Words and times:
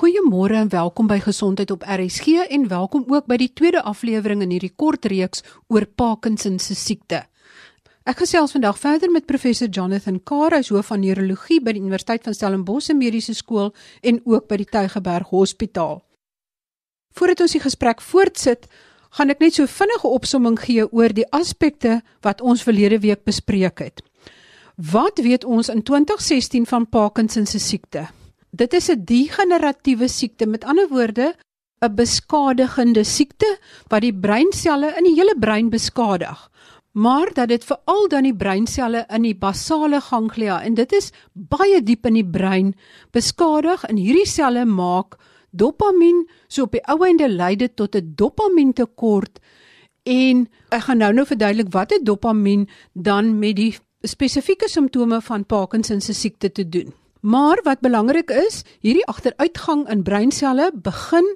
Goeiemôre 0.00 0.54
en 0.56 0.68
welkom 0.72 1.10
by 1.10 1.18
Gesondheid 1.20 1.68
op 1.74 1.82
RSG 1.84 2.46
en 2.48 2.62
welkom 2.68 3.02
ook 3.12 3.26
by 3.28 3.36
die 3.36 3.50
tweede 3.52 3.82
aflewering 3.84 4.40
in 4.40 4.54
hierdie 4.54 4.72
kort 4.72 5.04
reeks 5.12 5.42
oor 5.68 5.84
Parkinson 5.84 6.54
se 6.56 6.72
siekte. 6.72 7.18
Ek 8.08 8.22
gesels 8.22 8.54
vandag 8.56 8.78
verder 8.80 9.10
met 9.12 9.26
professor 9.28 9.68
Jonathan 9.68 10.16
Carr, 10.24 10.54
hy 10.56 10.62
is 10.64 10.70
hoof 10.72 10.88
van 10.88 11.02
neurologie 11.04 11.58
by 11.60 11.74
die 11.76 11.82
Universiteit 11.84 12.24
van 12.24 12.32
Stellenbosch 12.32 12.88
Mediese 12.96 13.34
Skool 13.36 13.74
en 14.00 14.22
ook 14.24 14.46
by 14.48 14.56
die 14.62 14.68
Tygerberg 14.72 15.34
Hospitaal. 15.34 16.00
Voordat 17.12 17.42
ons 17.44 17.56
die 17.58 17.60
gesprek 17.60 18.00
voortsit, 18.00 18.70
gaan 19.18 19.34
ek 19.34 19.44
net 19.44 19.58
so 19.58 19.68
vinnige 19.68 20.08
opsomming 20.08 20.56
gee 20.62 20.86
oor 20.88 21.12
die 21.12 21.28
aspekte 21.28 21.98
wat 22.24 22.40
ons 22.40 22.64
verlede 22.64 23.02
week 23.04 23.28
bespreek 23.28 23.84
het. 23.84 24.00
Wat 24.80 25.20
weet 25.20 25.44
ons 25.44 25.68
in 25.68 25.84
2016 25.84 26.64
van 26.72 26.88
Parkinson 26.88 27.44
se 27.44 27.60
siekte? 27.60 28.06
Dit 28.50 28.72
is 28.72 28.90
'n 28.90 29.04
degeneratiewe 29.04 30.08
siekte, 30.08 30.46
met 30.46 30.64
ander 30.64 30.88
woorde, 30.88 31.34
'n 31.80 31.94
beskadigende 31.94 33.04
siekte 33.04 33.58
wat 33.88 34.02
die 34.04 34.14
breinselle 34.14 34.94
in 34.98 35.04
die 35.04 35.14
hele 35.14 35.34
brein 35.38 35.70
beskadig. 35.70 36.50
Maar 36.92 37.32
dat 37.34 37.48
dit 37.48 37.64
veral 37.64 38.08
dan 38.08 38.22
die 38.22 38.34
breinselle 38.36 39.04
in 39.08 39.22
die 39.22 39.36
basale 39.38 40.00
ganglia 40.00 40.62
en 40.62 40.74
dit 40.74 40.92
is 40.92 41.12
baie 41.32 41.82
diep 41.82 42.06
in 42.06 42.14
die 42.18 42.26
brein 42.26 42.74
beskadig 43.12 43.84
en 43.84 43.96
hierdie 43.96 44.26
selle 44.26 44.64
maak 44.64 45.16
dopamien 45.50 46.26
so 46.48 46.66
op 46.66 46.72
die 46.72 46.82
ou 46.90 47.04
einde 47.06 47.28
lei 47.28 47.56
dit 47.56 47.76
tot 47.76 47.94
'n 47.94 48.12
dopamientekort 48.16 49.38
en 50.02 50.48
ek 50.70 50.82
gaan 50.82 50.98
nou 50.98 51.12
nou 51.12 51.26
verduidelik 51.26 51.72
wat 51.72 51.92
'n 51.92 52.04
dopamien 52.04 52.68
dan 52.92 53.38
met 53.38 53.56
die 53.56 53.76
spesifieke 54.02 54.68
simptome 54.68 55.20
van 55.20 55.46
Parkinson 55.46 56.00
se 56.00 56.12
siekte 56.12 56.52
te 56.52 56.68
doen. 56.68 56.92
Maar 57.20 57.60
wat 57.62 57.80
belangrik 57.80 58.30
is, 58.30 58.62
hierdie 58.80 59.06
agteruitgang 59.06 59.88
in 59.88 60.02
breinselle 60.02 60.70
begin 60.74 61.26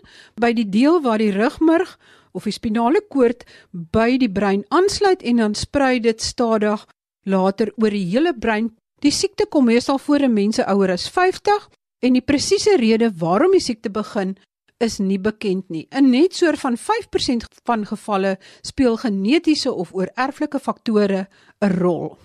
by 0.41 0.53
die 0.57 0.69
deel 0.69 1.03
waar 1.05 1.21
die 1.21 1.33
rugmurg 1.33 1.99
of 2.33 2.49
die 2.49 2.55
spinale 2.57 3.03
koord 3.13 3.45
by 3.71 4.17
die 4.19 4.31
brein 4.33 4.65
aansluit 4.75 5.23
en 5.23 5.43
dan 5.43 5.55
sprei 5.55 6.01
dit 6.01 6.23
stadig 6.23 6.87
later 7.29 7.73
oor 7.77 7.93
die 7.93 8.07
hele 8.09 8.33
brein. 8.35 8.73
Die 9.05 9.13
siekte 9.13 9.47
kom 9.47 9.69
meestal 9.69 10.01
voor 10.01 10.25
in 10.25 10.33
mense 10.33 10.65
ouer 10.67 10.97
as 10.97 11.07
50 11.13 11.69
en 12.05 12.17
die 12.17 12.25
presiese 12.25 12.77
rede 12.81 13.13
waarom 13.21 13.53
die 13.53 13.63
siekte 13.63 13.93
begin 13.93 14.37
is 14.83 14.99
nie 14.99 15.21
bekend 15.21 15.69
nie. 15.71 15.87
In 15.93 16.11
net 16.11 16.35
soor 16.35 16.57
van 16.61 16.77
5% 16.81 17.47
van 17.65 17.87
gevalle 17.87 18.37
speel 18.63 18.97
genetiese 18.97 19.73
of 19.73 19.93
oorerflike 19.95 20.61
faktore 20.61 21.29
'n 21.61 21.73
rol. 21.81 22.17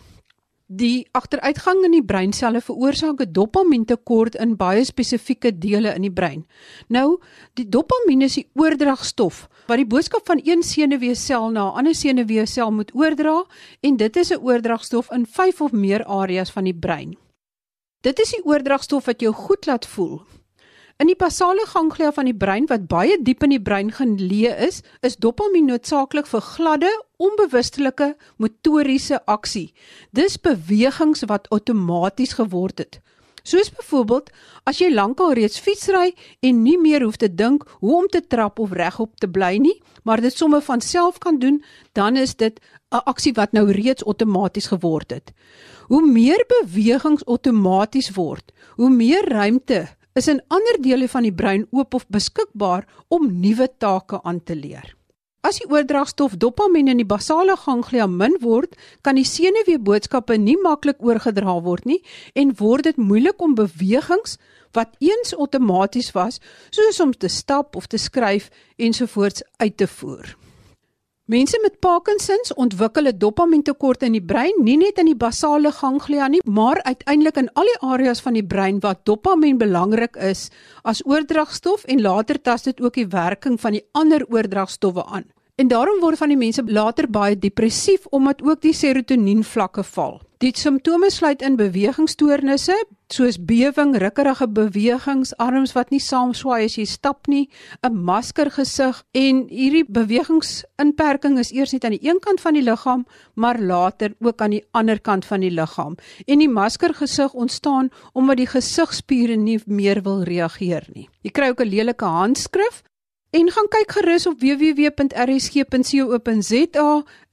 Die 0.70 1.08
agteruitgang 1.18 1.80
in 1.88 1.96
die 1.96 2.04
breinselle 2.06 2.60
veroorsaak 2.62 3.22
'n 3.24 3.32
dopamientekort 3.34 4.36
in 4.36 4.56
baie 4.56 4.84
spesifieke 4.86 5.50
dele 5.58 5.96
in 5.96 6.04
die 6.06 6.14
brein. 6.14 6.46
Nou, 6.88 7.18
die 7.56 7.66
dopamien 7.66 8.22
is 8.22 8.36
die 8.36 8.46
oordragstof 8.54 9.48
wat 9.66 9.78
die 9.78 9.88
boodskap 9.88 10.28
van 10.28 10.42
een 10.44 10.62
senuweesel 10.62 11.50
na 11.50 11.72
'n 11.72 11.78
ander 11.78 11.96
senuweesel 11.96 12.72
moet 12.72 12.94
oordra 12.94 13.46
en 13.82 13.98
dit 13.98 14.16
is 14.16 14.32
'n 14.32 14.44
oordragstof 14.44 15.12
in 15.12 15.26
5 15.26 15.62
of 15.62 15.72
meer 15.72 16.04
areas 16.06 16.52
van 16.52 16.64
die 16.64 16.80
brein. 16.80 17.18
Dit 18.02 18.20
is 18.20 18.30
die 18.30 18.46
oordragstof 18.46 19.06
wat 19.06 19.22
jou 19.22 19.34
goed 19.34 19.66
laat 19.66 19.88
voel. 19.88 20.22
In 21.00 21.08
die 21.08 21.16
basale 21.16 21.64
ganglia 21.64 22.10
van 22.12 22.28
die 22.28 22.36
brein 22.36 22.66
wat 22.68 22.90
baie 22.92 23.14
diep 23.24 23.46
in 23.46 23.54
die 23.54 23.62
brein 23.64 23.88
geleë 23.96 24.50
is, 24.66 24.82
is 25.00 25.14
dopamien 25.16 25.70
noodsaaklik 25.72 26.26
vir 26.28 26.42
gladde, 26.44 26.90
onbewustelike 27.24 28.10
motoriese 28.36 29.22
aksie. 29.32 29.70
Dis 30.12 30.36
bewegings 30.44 31.24
wat 31.32 31.48
outomaties 31.56 32.36
geword 32.36 32.84
het. 32.84 32.98
Soos 33.48 33.72
byvoorbeeld 33.78 34.28
as 34.68 34.82
jy 34.84 34.90
lankal 34.92 35.32
reeds 35.40 35.62
fietsry 35.64 36.12
en 36.44 36.60
nie 36.66 36.76
meer 36.78 37.06
hoef 37.08 37.16
te 37.22 37.30
dink 37.32 37.64
hoe 37.80 37.94
om 38.02 38.10
te 38.12 38.20
trap 38.20 38.60
of 38.60 38.74
regop 38.76 39.14
te 39.24 39.30
bly 39.32 39.54
nie, 39.56 39.78
maar 40.04 40.20
dit 40.20 40.36
sommer 40.36 40.60
van 40.68 40.84
self 40.84 41.22
kan 41.24 41.40
doen, 41.40 41.62
dan 41.96 42.20
is 42.20 42.36
dit 42.36 42.60
'n 42.92 43.08
aksie 43.08 43.34
wat 43.40 43.54
nou 43.54 43.72
reeds 43.72 44.04
outomaties 44.04 44.68
geword 44.68 45.12
het. 45.16 45.32
Hoe 45.88 46.04
meer 46.04 46.44
bewegings 46.48 47.26
outomaties 47.26 48.12
word, 48.20 48.52
hoe 48.76 48.90
meer 48.90 49.24
ruimte 49.30 49.88
is 50.14 50.28
in 50.28 50.42
ander 50.48 50.78
dele 50.82 51.08
van 51.08 51.24
die 51.24 51.34
brein 51.34 51.68
oop 51.72 51.94
of 51.94 52.08
beskikbaar 52.08 52.88
om 53.08 53.30
nuwe 53.42 53.68
take 53.78 54.22
aan 54.24 54.44
te 54.44 54.56
leer. 54.56 54.96
As 55.40 55.62
die 55.62 55.70
oordragstof 55.72 56.34
dopamien 56.36 56.90
in 56.92 57.00
die 57.00 57.08
basale 57.08 57.56
ganglia 57.56 58.10
min 58.12 58.36
word, 58.44 58.74
kan 59.08 59.16
die 59.16 59.28
senuweeboodskappe 59.28 60.36
nie 60.36 60.58
maklik 60.60 61.00
oorgedra 61.00 61.56
word 61.64 61.88
nie 61.88 62.02
en 62.36 62.52
word 62.60 62.90
dit 62.90 63.00
moeilik 63.00 63.40
om 63.40 63.56
bewegings 63.56 64.36
wat 64.76 64.92
eens 65.00 65.32
outomaties 65.34 66.12
was, 66.14 66.42
soos 66.76 67.00
om 67.00 67.16
te 67.16 67.32
stap 67.32 67.80
of 67.80 67.88
te 67.88 67.98
skryf 67.98 68.52
ensovoorts 68.78 69.46
uit 69.64 69.78
te 69.78 69.88
voer. 69.88 70.36
Mense 71.30 71.60
met 71.62 71.76
Parkinsons 71.78 72.54
ontwikkel 72.58 73.06
'n 73.08 73.18
dopamientekort 73.22 74.02
in 74.04 74.16
die 74.18 74.26
brein, 74.32 74.56
nie 74.64 74.78
net 74.78 74.98
in 74.98 75.06
die 75.06 75.16
basale 75.16 75.72
ganglia 75.72 76.28
nie, 76.28 76.42
maar 76.44 76.82
uiteindelik 76.84 77.38
in 77.38 77.50
al 77.54 77.70
die 77.70 77.82
areas 77.86 78.22
van 78.22 78.34
die 78.34 78.44
brein 78.44 78.80
waar 78.80 78.96
dopamien 79.04 79.58
belangrik 79.58 80.16
is 80.16 80.50
as 80.82 81.06
oordragstof 81.06 81.84
en 81.86 82.02
later 82.02 82.42
tas 82.42 82.64
dit 82.64 82.82
ook 82.82 82.94
die 82.94 83.08
werking 83.08 83.60
van 83.62 83.72
die 83.72 83.86
ander 83.92 84.26
oordragstowwe 84.26 85.06
aan. 85.06 85.26
En 85.56 85.68
daarom 85.68 86.00
word 86.00 86.18
van 86.18 86.30
die 86.30 86.38
mense 86.38 86.64
later 86.66 87.10
baie 87.10 87.40
depressief 87.40 88.06
omdat 88.10 88.42
ook 88.42 88.62
die 88.62 88.74
serotonien 88.74 89.44
vlakke 89.44 89.84
val. 89.84 90.22
Die 90.38 90.52
simptome 90.56 91.12
sluit 91.12 91.42
in 91.42 91.56
bewegingsstoornisse 91.56 92.86
soos 93.14 93.38
bewing, 93.38 93.96
rukkerige 93.98 94.48
bewegings, 94.48 95.34
arms 95.38 95.74
wat 95.74 95.90
nie 95.92 96.00
saam 96.00 96.34
swaai 96.38 96.66
as 96.66 96.78
jy 96.78 96.86
stap 96.86 97.28
nie, 97.28 97.50
'n 97.84 97.96
maskergesig 98.06 99.04
en 99.14 99.48
hierdie 99.50 99.86
bewegingsinperking 99.90 101.40
is 101.40 101.52
eers 101.52 101.74
net 101.74 101.86
aan 101.86 101.98
die 101.98 102.08
een 102.08 102.20
kant 102.20 102.42
van 102.42 102.54
die 102.54 102.64
liggaam, 102.64 103.06
maar 103.36 103.60
later 103.60 104.16
ook 104.20 104.42
aan 104.42 104.52
die 104.52 104.66
ander 104.72 105.00
kant 105.00 105.26
van 105.26 105.40
die 105.40 105.52
liggaam. 105.52 105.96
En 106.28 106.40
die 106.40 106.50
maskergesig 106.50 107.34
ontstaan 107.34 107.90
omdat 108.14 108.38
die 108.38 108.48
gesigspiere 108.48 109.36
nie 109.36 109.60
meer 109.66 110.02
wil 110.02 110.24
reageer 110.24 110.86
nie. 110.94 111.10
Jy 111.22 111.32
kry 111.32 111.50
ook 111.50 111.62
'n 111.62 111.70
lelike 111.70 112.06
handskrif 112.06 112.84
En 113.30 113.52
gaan 113.52 113.68
kyk 113.70 113.92
gerus 113.94 114.26
op 114.26 114.40
www.rsg.co.za. 114.42 115.04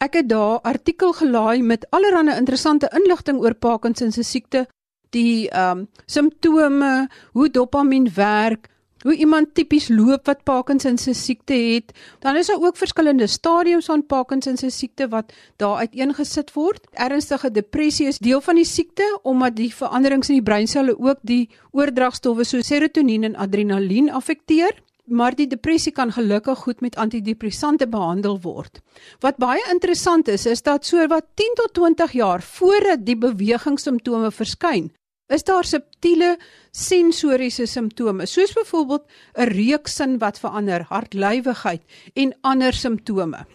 Ek 0.04 0.12
het 0.18 0.28
daar 0.28 0.60
artikel 0.60 1.12
gelaai 1.16 1.62
met 1.62 1.86
allerlei 1.90 2.36
interessante 2.36 2.90
inligting 2.92 3.40
oor 3.40 3.54
Parkinson 3.54 4.12
se 4.12 4.22
siekte, 4.22 4.66
die 5.10 5.50
ehm 5.50 5.78
um, 5.78 5.88
simptome, 6.06 7.08
hoe 7.32 7.50
dopamien 7.50 8.08
werk, 8.14 8.68
hoe 9.06 9.14
iemand 9.14 9.54
tipies 9.54 9.88
loop 9.88 10.26
wat 10.26 10.42
Parkinson 10.42 10.98
se 10.98 11.14
siekte 11.14 11.54
het. 11.54 11.92
Dan 12.18 12.36
is 12.36 12.46
daar 12.46 12.60
ook 12.60 12.76
verskillende 12.76 13.26
stadiums 13.26 13.86
van 13.86 14.06
Parkinson 14.06 14.56
se 14.56 14.70
siekte 14.70 15.08
wat 15.08 15.32
daar 15.56 15.76
uiteengesit 15.76 16.52
word. 16.52 16.86
Ernstige 16.92 17.50
depressie 17.50 18.06
is 18.06 18.18
deel 18.18 18.40
van 18.40 18.58
die 18.58 18.64
siekte 18.64 19.06
omdat 19.22 19.56
die 19.56 19.74
veranderings 19.74 20.28
in 20.28 20.40
die 20.40 20.48
breinselle 20.48 20.98
ook 20.98 21.22
die 21.22 21.48
oordragstowwe 21.70 22.44
so 22.44 22.60
serotonien 22.60 23.24
en 23.24 23.36
adrenalien 23.36 24.10
affekteer 24.10 24.82
maar 25.06 25.34
die 25.34 25.46
depressie 25.46 25.92
kan 25.92 26.12
gelukkig 26.12 26.58
goed 26.58 26.80
met 26.80 26.96
antidepressante 26.96 27.86
behandel 27.88 28.40
word. 28.40 28.80
Wat 29.20 29.36
baie 29.36 29.62
interessant 29.70 30.28
is, 30.28 30.46
is 30.46 30.62
dat 30.62 30.86
so 30.86 31.06
wat 31.06 31.26
10 31.34 31.54
tot 31.54 31.74
20 31.74 32.12
jaar 32.12 32.42
voordat 32.42 33.06
die 33.06 33.16
bewegingssimptome 33.16 34.30
verskyn, 34.30 34.90
is 35.26 35.42
daar 35.42 35.64
subtiele 35.64 36.36
sensoriese 36.70 37.66
simptome, 37.66 38.26
soos 38.26 38.52
byvoorbeeld 38.54 39.04
'n 39.34 39.48
reuksin 39.50 40.18
wat 40.18 40.38
verander, 40.38 40.86
hartlywigheid 40.88 41.82
en 42.14 42.34
ander 42.40 42.72
simptome. 42.72 43.46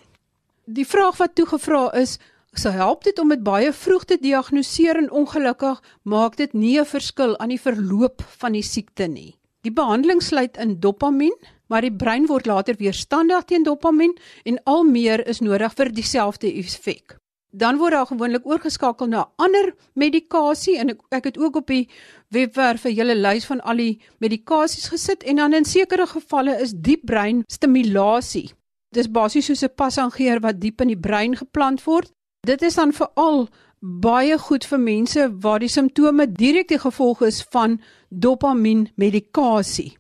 Die 0.66 0.88
vraag 0.88 1.18
wat 1.18 1.36
toegevra 1.36 1.94
is, 1.94 2.20
sou 2.54 2.74
help 2.74 3.04
dit 3.04 3.20
om 3.20 3.30
dit 3.30 3.44
baie 3.44 3.74
vroeg 3.74 4.04
te 4.06 4.18
diagnoseer 4.22 4.98
en 4.98 5.12
ongelukkig 5.12 5.82
maak 6.04 6.36
dit 6.36 6.54
nie 6.54 6.80
'n 6.80 6.86
verskil 6.86 7.38
aan 7.40 7.50
die 7.50 7.62
verloop 7.62 8.22
van 8.38 8.52
die 8.52 8.64
siekte 8.64 9.08
nie. 9.08 9.41
Die 9.62 9.74
behandeling 9.74 10.22
sluit 10.26 10.58
in 10.58 10.80
dopamien, 10.82 11.36
maar 11.70 11.86
die 11.86 11.94
brein 11.94 12.26
word 12.28 12.48
later 12.50 12.78
weerstandig 12.80 13.46
teen 13.46 13.64
dopamien 13.64 14.16
en 14.44 14.58
al 14.66 14.84
meer 14.84 15.22
is 15.30 15.42
nodig 15.46 15.76
vir 15.78 15.92
dieselfde 15.94 16.50
effek. 16.50 17.18
Dan 17.52 17.78
word 17.78 17.94
daar 17.94 18.08
gewoonlik 18.08 18.46
oorgeskakel 18.48 19.10
na 19.12 19.26
ander 19.36 19.74
medikasie 19.94 20.78
en 20.80 20.94
ek, 20.96 21.02
ek 21.12 21.30
het 21.30 21.38
ook 21.38 21.60
op 21.62 21.68
die 21.68 21.90
webwerf 22.32 22.86
'n 22.86 22.96
hele 22.96 23.16
lys 23.16 23.46
van 23.46 23.62
al 23.62 23.78
die 23.78 24.02
medikasies 24.20 24.88
gesit 24.88 25.24
en 25.24 25.36
dan 25.36 25.54
in 25.54 25.66
sekere 25.66 26.08
gevalle 26.08 26.58
is 26.62 26.74
diep 26.74 27.06
brein 27.06 27.44
stimulasie. 27.48 28.52
Dis 28.92 29.12
basies 29.12 29.46
soos 29.46 29.64
'n 29.64 29.76
passangeer 29.76 30.40
wat 30.40 30.60
diep 30.60 30.82
in 30.82 30.88
die 30.88 31.00
brein 31.00 31.36
geplant 31.36 31.84
word. 31.84 32.12
Dit 32.48 32.62
is 32.62 32.76
dan 32.76 32.94
veral 32.94 33.50
baie 33.82 34.38
goed 34.38 34.66
vir 34.66 34.80
mense 34.80 35.28
waar 35.42 35.60
die 35.60 35.70
simptome 35.70 36.28
direk 36.32 36.68
die 36.70 36.80
gevolg 36.80 37.22
is 37.22 37.42
van 37.52 37.80
dopamien 38.10 38.90
medikasie. 38.96 39.98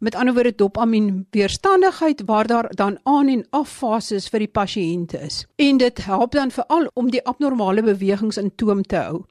Met 0.00 0.14
ander 0.14 0.34
woorde 0.34 0.54
dopamien 0.56 1.26
weerstandigheid 1.30 2.22
waar 2.26 2.46
daar 2.46 2.70
dan 2.74 2.98
aan 3.04 3.28
en 3.28 3.46
af 3.50 3.68
fases 3.68 4.28
vir 4.28 4.46
die 4.46 4.48
pasiënte 4.48 5.20
is. 5.20 5.44
En 5.56 5.76
dit 5.76 6.04
help 6.04 6.32
dan 6.32 6.50
veral 6.50 6.88
om 6.94 7.10
die 7.10 7.24
abnormale 7.24 7.82
bewegings 7.82 8.36
in 8.36 8.54
toom 8.54 8.82
te 8.82 8.96
hou. 8.96 9.24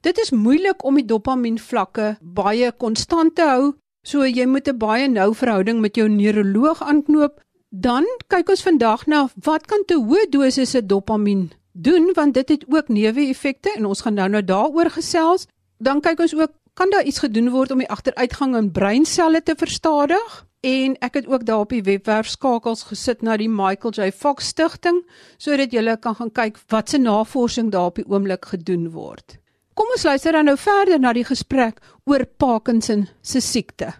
Dit 0.00 0.18
is 0.18 0.30
moeilik 0.30 0.84
om 0.84 0.94
die 0.94 1.06
dopamien 1.06 1.58
vlakke 1.58 2.16
baie 2.20 2.72
konstant 2.72 3.34
te 3.34 3.48
hou 3.48 3.72
So 4.02 4.26
jy 4.26 4.46
moet 4.46 4.68
'n 4.68 4.78
baie 4.78 5.08
nou 5.08 5.34
verhouding 5.34 5.80
met 5.80 5.94
jou 5.96 6.08
neuroloog 6.08 6.82
aanknoop. 6.82 7.40
Dan 7.70 8.04
kyk 8.26 8.48
ons 8.48 8.62
vandag 8.62 9.06
na 9.06 9.28
wat 9.34 9.66
kan 9.66 9.84
te 9.86 9.94
hoë 9.94 10.28
dosisse 10.30 10.86
dopamien 10.86 11.50
doen 11.72 12.10
want 12.14 12.34
dit 12.34 12.48
het 12.48 12.64
ook 12.68 12.88
neeweffekte 12.88 13.72
en 13.76 13.86
ons 13.86 14.00
gaan 14.00 14.14
nou 14.14 14.28
nou 14.28 14.44
daaroor 14.44 14.90
gesels. 14.90 15.46
Dan 15.78 16.00
kyk 16.00 16.20
ons 16.20 16.34
ook 16.34 16.52
kan 16.74 16.90
daar 16.90 17.04
iets 17.04 17.18
gedoen 17.18 17.50
word 17.50 17.70
om 17.70 17.78
die 17.78 17.90
agteruitgang 17.90 18.56
in 18.56 18.70
breinselle 18.72 19.42
te 19.42 19.54
verstadig? 19.56 20.46
En 20.60 20.94
ek 21.02 21.14
het 21.14 21.26
ook 21.26 21.44
daar 21.44 21.58
op 21.66 21.72
die 21.74 21.82
webwerf 21.82 22.28
skakels 22.30 22.82
gesit 22.82 23.22
na 23.22 23.36
die 23.36 23.48
Michael 23.50 23.92
J 23.92 24.12
Fox 24.12 24.46
Stichting 24.46 25.02
sodat 25.36 25.72
jy 25.72 25.96
kan 25.96 26.14
gaan 26.14 26.30
kyk 26.30 26.58
wat 26.68 26.88
se 26.88 26.98
navorsing 26.98 27.70
daar 27.70 27.90
op 27.90 27.98
die 27.98 28.06
oomblik 28.08 28.44
gedoen 28.44 28.90
word. 28.90 29.38
Kom 29.74 29.90
ons 29.90 30.04
luister 30.04 30.32
dan 30.32 30.44
nou 30.44 30.56
verder 30.56 31.00
na 31.00 31.12
die 31.12 31.24
gesprek 31.24 31.80
oor 32.04 32.24
Parkinson 32.24 33.08
se 33.22 33.40
siekte. 33.40 33.92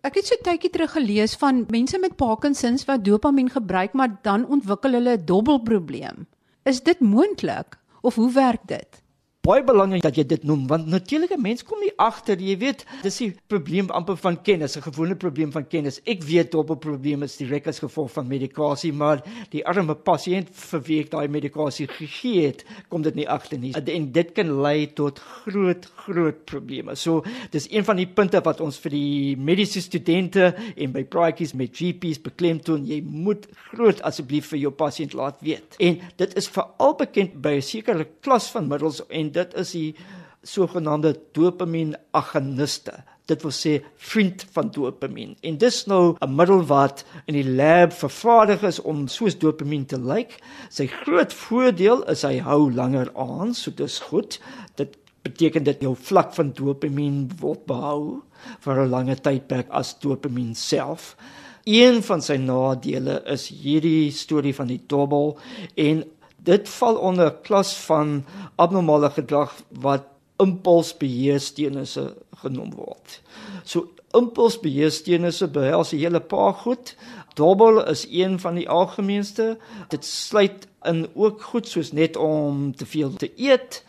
Ek 0.00 0.14
het 0.16 0.30
so 0.30 0.36
tydjie 0.40 0.70
terug 0.72 0.94
gelees 0.96 1.34
van 1.36 1.66
mense 1.68 1.98
met 2.00 2.16
Parkinsons 2.16 2.86
wat 2.88 3.04
dopamien 3.04 3.50
gebruik 3.50 3.92
maar 3.92 4.14
dan 4.22 4.46
ontwikkel 4.46 4.96
hulle 4.96 5.16
'n 5.18 5.24
dobbelprobleem. 5.26 6.26
Is 6.70 6.82
dit 6.82 7.00
moontlik 7.00 7.78
of 8.00 8.14
hoe 8.14 8.32
werk 8.32 8.60
dit? 8.64 9.02
Baie 9.40 9.62
belangrik 9.64 10.02
dat 10.04 10.18
jy 10.20 10.26
dit 10.28 10.42
noem 10.44 10.66
want 10.68 10.86
natuurlik 10.92 11.30
'n 11.32 11.40
mens 11.40 11.62
kom 11.64 11.80
nie 11.80 11.92
agter 11.96 12.36
jy 12.36 12.58
weet 12.60 12.84
dis 13.02 13.16
die 13.18 13.32
probleem 13.48 13.86
amper 13.88 14.16
van 14.16 14.36
kennis 14.36 14.76
'n 14.76 14.82
gewone 14.82 15.16
probleem 15.16 15.52
van 15.52 15.66
kennis. 15.66 16.00
Ek 16.04 16.22
weet 16.22 16.52
dobbel 16.52 16.76
probleme 16.76 17.24
is 17.24 17.36
direk 17.36 17.66
as 17.66 17.78
gevolg 17.78 18.10
van 18.12 18.28
medikasie 18.28 18.92
maar 18.92 19.22
die 19.50 19.64
arme 19.64 19.94
pasiënt 19.94 20.48
vir 20.52 20.80
wie 20.80 21.00
ek 21.00 21.10
daai 21.10 21.28
medikasie 21.28 21.86
gegee 21.86 22.46
het 22.46 22.64
kom 22.88 23.02
dit 23.02 23.14
nie 23.14 23.28
agter 23.28 23.58
nie. 23.58 23.72
En 23.72 24.12
dit 24.12 24.32
kan 24.32 24.60
lei 24.62 24.92
tot 24.92 25.18
groot 25.18 25.86
groot 25.96 26.44
probleme. 26.44 26.94
So 26.94 27.24
dis 27.50 27.66
een 27.70 27.84
van 27.84 27.96
die 27.96 28.06
punte 28.06 28.40
wat 28.44 28.60
ons 28.60 28.78
vir 28.78 28.90
die 28.90 29.36
mediese 29.36 29.80
studente 29.80 30.54
en 30.76 30.92
by 30.92 31.04
praatjies 31.04 31.54
met 31.54 31.70
GPs 31.72 32.20
beklemtoon. 32.20 32.86
Jy 32.86 33.02
moet 33.02 33.48
groot 33.72 34.02
asseblief 34.02 34.46
vir 34.46 34.58
jou 34.58 34.72
pasiënt 34.72 35.12
laat 35.12 35.40
weet. 35.40 35.76
En 35.78 35.98
dit 36.16 36.36
is 36.36 36.48
veral 36.48 36.94
bekend 36.94 37.40
by 37.40 37.56
'n 37.56 37.62
sekere 37.62 38.06
klas 38.20 38.50
van 38.50 38.68
middels 38.68 39.00
en 39.08 39.29
dit 39.32 39.54
is 39.54 39.70
die 39.76 39.94
sogenaamde 40.42 41.14
dopamien 41.36 41.94
agoniste. 42.16 42.94
Dit 43.30 43.42
wil 43.42 43.52
sê 43.54 43.76
vriend 43.96 44.44
van 44.54 44.70
dopamien. 44.74 45.36
En 45.46 45.58
dis 45.58 45.84
nou 45.86 46.16
'n 46.20 46.34
middel 46.34 46.64
wat 46.66 47.04
in 47.26 47.34
die 47.34 47.50
lab 47.50 47.92
vervaardig 47.92 48.62
is 48.62 48.80
om 48.80 49.08
soos 49.08 49.38
dopamien 49.38 49.86
te 49.86 49.98
lyk. 49.98 50.38
Sy 50.68 50.86
groot 50.86 51.32
voordeel 51.32 52.04
is 52.04 52.22
hy 52.22 52.38
hou 52.38 52.72
langer 52.72 53.10
aan, 53.14 53.54
so 53.54 53.70
dis 53.70 53.98
goed. 53.98 54.40
Dit 54.74 54.96
beteken 55.22 55.64
dat 55.64 55.80
jou 55.80 55.96
vlak 55.96 56.34
van 56.34 56.52
dopamien 56.52 57.30
word 57.40 57.66
behou 57.66 58.22
vir 58.60 58.80
'n 58.80 58.90
langer 58.90 59.20
tydperk 59.20 59.68
as 59.70 59.98
dopamien 60.00 60.54
self. 60.54 61.16
Een 61.64 62.02
van 62.02 62.22
sy 62.22 62.36
nadele 62.36 63.22
is 63.26 63.48
hierdie 63.48 64.10
storie 64.10 64.54
van 64.54 64.66
die 64.66 64.80
dobbel 64.86 65.38
en 65.74 66.04
Dit 66.42 66.68
val 66.68 66.96
onder 66.96 67.26
'n 67.26 67.42
klas 67.42 67.74
van 67.76 68.24
abnormale 68.56 69.10
gedrag 69.10 69.54
wat 69.68 70.02
impulsbeheersteunisse 70.36 72.16
genoem 72.42 72.74
word. 72.74 73.20
So 73.64 73.88
impulsbeheersteunisse 74.16 75.48
behels 75.48 75.92
'n 75.92 75.96
hele 75.96 76.20
paar 76.20 76.54
goed. 76.54 76.96
Dobbel 77.34 77.86
is 77.86 78.06
een 78.10 78.40
van 78.40 78.54
die 78.54 78.68
algemeenste. 78.68 79.58
Dit 79.88 80.04
sluit 80.04 80.66
in 80.82 81.08
ook 81.14 81.42
goed 81.42 81.68
soos 81.68 81.92
net 81.92 82.16
om 82.16 82.76
te 82.76 82.86
veel 82.86 83.12
te 83.12 83.32
eet, 83.36 83.84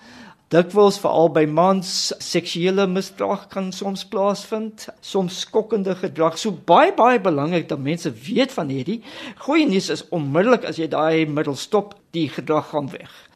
Dikwels 0.52 0.98
veral 1.00 1.30
by 1.32 1.46
mans 1.48 1.90
seksuele 2.20 2.84
misdrag 2.92 3.46
kan 3.54 3.70
soms 3.72 4.02
plaasvind, 4.12 4.90
soms 5.00 5.38
skokkende 5.46 5.96
gedrag. 5.96 6.36
So 6.36 6.52
baie 6.52 6.92
baie 6.92 7.22
belangrik 7.24 7.70
dat 7.70 7.80
mense 7.80 8.12
weet 8.28 8.52
van 8.52 8.68
hierdie. 8.68 9.00
Goeie 9.46 9.70
nuus 9.70 9.88
is 9.96 10.04
onmiddellik 10.12 10.68
as 10.68 10.82
jy 10.82 10.90
daai 10.92 11.24
middel 11.24 11.56
stop, 11.56 11.96
die 12.12 12.28
gedrag 12.28 12.74
gaan 12.74 12.92
weg. 12.92 13.31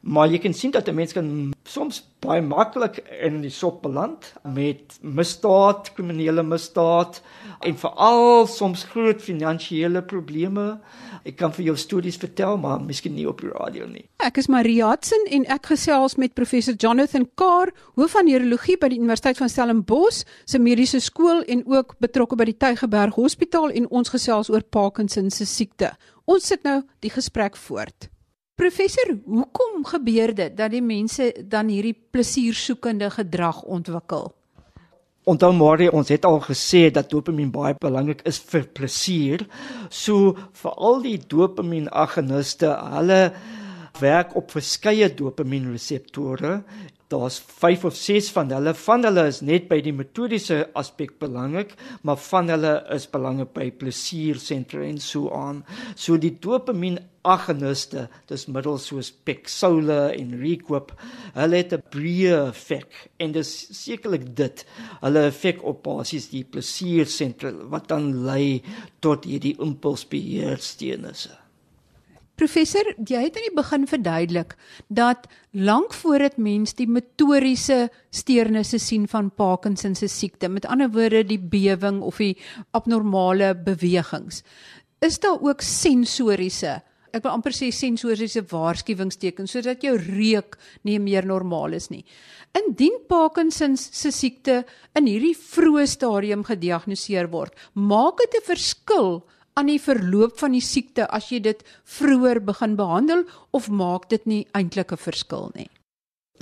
Maar 0.00 0.30
jy 0.32 0.38
kan 0.40 0.54
sien 0.54 0.70
dat 0.70 0.88
'n 0.88 0.94
mens 0.94 1.12
kan 1.12 1.52
soms 1.64 2.00
baie 2.18 2.42
maklik 2.42 2.98
in 3.20 3.40
die 3.40 3.50
sop 3.50 3.82
beland 3.82 4.32
met 4.54 4.98
misdaad, 5.00 5.92
kriminele 5.92 6.42
misdaad 6.42 7.22
en 7.60 7.78
veral 7.78 8.46
soms 8.46 8.84
groot 8.84 9.22
finansiële 9.22 10.02
probleme. 10.02 10.80
Ek 11.24 11.36
kan 11.36 11.52
vir 11.52 11.64
jou 11.64 11.76
stories 11.76 12.16
vertel, 12.16 12.56
maar 12.56 12.80
miskien 12.80 13.14
nie 13.14 13.28
op 13.28 13.40
die 13.40 13.48
radio 13.48 13.86
nie. 13.86 14.08
Ek 14.16 14.36
is 14.36 14.48
Marie 14.48 14.82
Hudson 14.84 15.26
en 15.30 15.44
ek 15.46 15.66
gesels 15.66 16.16
met 16.16 16.34
professor 16.34 16.74
Jonathan 16.74 17.28
Carr, 17.34 17.72
hoof 17.94 18.10
van 18.10 18.24
neurologie 18.24 18.78
by 18.78 18.88
die 18.88 18.98
Universiteit 18.98 19.36
van 19.36 19.48
Stellenbosch 19.48 20.24
se 20.44 20.58
mediese 20.58 21.00
skool 21.00 21.44
en 21.46 21.66
ook 21.66 21.98
betrokke 21.98 22.36
by 22.36 22.44
die 22.44 22.56
Tygerberg 22.56 23.14
Hospitaal 23.14 23.70
en 23.70 23.90
ons 23.90 24.08
gesels 24.08 24.50
oor 24.50 24.62
Parkinson 24.62 25.30
se 25.30 25.44
siekte. 25.44 25.92
Ons 26.24 26.46
sit 26.46 26.64
nou 26.64 26.82
die 27.00 27.10
gesprek 27.10 27.56
voort. 27.56 28.08
Professor, 28.60 29.14
hoekom 29.24 29.86
gebeur 29.88 30.34
dit 30.36 30.52
dat 30.56 30.68
die 30.74 30.82
mense 30.84 31.30
dan 31.48 31.70
hierdie 31.72 31.94
plesiersoekende 32.12 33.08
gedrag 33.14 33.62
ontwikkel? 33.64 34.26
Onthou 35.24 35.48
maar 35.56 35.80
ons 35.96 36.10
het 36.12 36.26
al 36.28 36.42
gesê 36.44 36.90
dat 36.92 37.08
dopamien 37.08 37.48
baie 37.54 37.72
belangrik 37.80 38.20
is 38.28 38.36
vir 38.52 38.66
plesier. 38.76 39.46
So 39.88 40.34
vir 40.60 40.76
al 40.76 41.00
die 41.06 41.16
dopamien 41.32 41.88
agoniste, 41.88 42.68
hulle 42.98 43.32
werk 44.00 44.36
op 44.36 44.52
verskeie 44.52 45.08
dopamien 45.08 45.70
reseptore. 45.72 46.58
Daar's 47.10 47.40
5 47.42 47.84
of 47.84 47.96
6 47.96 48.30
van 48.30 48.52
hulle. 48.54 48.70
Van 48.74 49.02
hulle 49.02 49.24
is 49.26 49.40
net 49.42 49.64
by 49.66 49.80
die 49.82 49.94
metodiese 49.94 50.60
aspek 50.78 51.16
belangrik, 51.18 51.72
maar 52.06 52.20
van 52.22 52.52
hulle 52.52 52.74
is 52.94 53.08
belangrik 53.10 53.50
by 53.56 53.66
plesiersentre 53.80 54.84
en 54.86 55.00
so 55.02 55.32
aan. 55.34 55.64
So 55.98 56.20
die 56.22 56.36
dopamien 56.38 57.00
agoniste, 57.26 58.06
dis 58.30 58.46
middels 58.46 58.86
soos 58.92 59.10
Pexola 59.10 60.12
en 60.14 60.38
Requip, 60.38 60.94
hulle 61.34 61.58
het 61.58 61.74
'n 61.74 61.82
breë 61.90 62.38
effek 62.52 63.10
en 63.18 63.32
dis 63.32 63.50
sekerlik 63.82 64.30
dit. 64.36 64.64
Hulle 65.02 65.26
effek 65.26 65.66
op 65.66 65.82
basies 65.82 66.30
die 66.30 66.44
plesiersentre 66.44 67.52
wat 67.74 67.88
dan 67.88 68.24
lei 68.24 68.62
tot 69.00 69.24
hierdie 69.24 69.56
impulsbeheersteunisse. 69.58 71.39
Professor, 72.40 72.86
jy 72.96 73.20
het 73.20 73.34
aan 73.36 73.44
die 73.44 73.56
begin 73.56 73.82
verduidelik 73.84 74.54
dat 74.88 75.26
lank 75.52 75.92
voordat 75.92 76.38
mens 76.40 76.72
die 76.78 76.86
motoriese 76.88 77.90
steurnisse 78.16 78.80
sien 78.80 79.04
van 79.12 79.28
Parkinson 79.28 79.92
se 79.94 80.08
siekte, 80.08 80.48
met 80.48 80.64
ander 80.64 80.88
woorde 80.94 81.20
die 81.28 81.40
bewing 81.40 82.00
of 82.00 82.16
die 82.22 82.38
abnormale 82.72 83.52
bewegings, 83.54 84.40
is 85.04 85.20
daar 85.20 85.36
ook 85.44 85.60
sensoriese 85.60 86.78
ek 87.10 87.24
wil 87.24 87.34
amper 87.34 87.54
sê 87.54 87.70
sensoriese 87.74 88.42
waarskuwingstekens 88.50 89.54
sodat 89.56 89.82
jou 89.82 89.96
reuk 89.98 90.56
nie 90.86 90.98
meer 91.02 91.26
normaal 91.26 91.74
is 91.78 91.88
nie. 91.90 92.04
Indien 92.56 93.00
Parkinson 93.10 93.76
se 93.80 94.12
siekte 94.14 94.62
in 94.98 95.08
hierdie 95.10 95.34
vroeë 95.34 95.88
stadium 95.90 96.44
gediagnoseer 96.46 97.30
word, 97.34 97.54
maak 97.74 98.22
dit 98.22 98.38
'n 98.40 98.46
verskil 98.46 99.10
aan 99.54 99.66
die 99.66 99.80
verloop 99.80 100.38
van 100.38 100.52
die 100.52 100.64
siekte 100.64 101.08
as 101.10 101.30
jy 101.30 101.40
dit 101.40 101.64
vroeër 101.84 102.40
begin 102.44 102.76
behandel 102.76 103.24
of 103.50 103.68
maak 103.68 104.08
dit 104.08 104.26
nie 104.26 104.46
eintlik 104.52 104.92
'n 104.92 104.96
verskil 104.96 105.50
nie? 105.54 105.70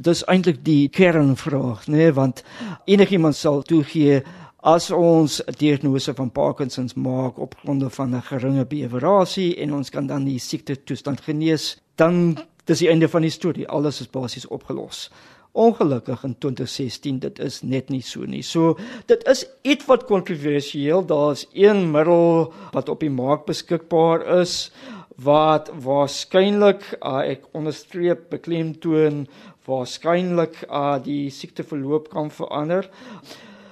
Dis 0.00 0.24
eintlik 0.26 0.64
die 0.64 0.88
kernvraag, 0.88 1.86
né, 1.88 1.96
nee, 1.96 2.12
want 2.12 2.44
enigiemand 2.86 3.36
sal 3.36 3.62
toegee 3.62 4.22
As 4.60 4.90
ons 4.90 5.40
'n 5.46 5.54
diagnose 5.56 6.14
van 6.14 6.32
Parkinson 6.32 6.90
maak 6.94 7.38
op 7.38 7.54
grond 7.62 7.94
van 7.94 8.14
'n 8.14 8.22
geringe 8.22 8.66
bewerasie 8.66 9.56
en 9.56 9.74
ons 9.74 9.90
kan 9.90 10.06
dan 10.06 10.24
die 10.24 10.38
siekte 10.38 10.84
toestand 10.84 11.20
genees, 11.20 11.78
dan 11.94 12.38
dis 12.64 12.78
die 12.78 12.88
einde 12.88 13.08
van 13.08 13.22
die 13.22 13.30
storie. 13.30 13.68
Alles 13.68 14.00
is 14.00 14.10
basies 14.10 14.46
opgelos. 14.46 15.10
Ongelukkig 15.52 16.24
in 16.24 16.36
2016 16.38 17.18
dit 17.18 17.38
is 17.38 17.62
net 17.62 17.90
nie 17.90 18.02
so 18.02 18.26
nie. 18.28 18.42
So 18.42 18.76
dit 19.06 19.24
is 19.28 19.46
iets 19.62 19.88
wat 19.88 20.04
kontroversieel. 20.10 21.04
Daar's 21.06 21.46
een 21.52 21.90
middel 21.90 22.52
wat 22.72 22.88
op 22.88 23.00
die 23.00 23.12
mark 23.12 23.46
beskikbaar 23.48 24.26
is 24.40 24.70
wat 25.18 25.70
waarskynlik 25.82 26.84
uh, 27.00 27.24
ek 27.26 27.48
onderstreep 27.58 28.28
beklemtoon 28.30 29.24
waarskynlik 29.66 30.62
uh, 30.68 30.96
die 31.02 31.26
siekteverloop 31.34 32.06
kan 32.12 32.30
verander 32.30 32.86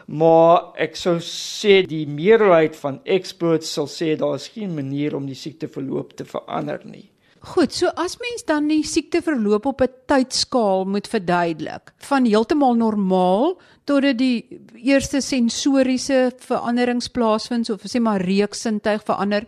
maar 0.06 0.71
ek 0.78 0.95
sou 0.99 1.16
sê 1.23 1.80
die 1.87 2.06
meerderheid 2.06 2.76
van 2.78 3.00
experts 3.04 3.73
sal 3.75 3.88
sê 3.90 4.14
daar 4.18 4.38
is 4.38 4.49
geen 4.54 4.75
manier 4.75 5.16
om 5.18 5.26
die 5.26 5.38
siekteverloop 5.38 6.14
te 6.16 6.25
verander 6.25 6.80
nie. 6.87 7.09
Goed, 7.47 7.71
so 7.71 7.93
as 7.95 8.17
mens 8.19 8.43
dan 8.43 8.65
die 8.67 8.83
siekteverloop 8.83 9.69
op 9.71 9.83
'n 9.83 9.93
tydskaal 10.11 10.85
moet 10.85 11.07
verduidelik, 11.07 11.93
van 12.09 12.25
heeltemal 12.26 12.75
normaal 12.75 13.61
tot 13.85 14.03
dit 14.03 14.19
die 14.19 14.61
eerste 14.75 15.21
sensoriese 15.21 16.33
veranderings 16.38 17.09
plaasvind, 17.09 17.71
of 17.71 17.83
sê 17.87 18.00
maar 18.00 18.21
reuksintuig 18.21 19.03
verander, 19.05 19.47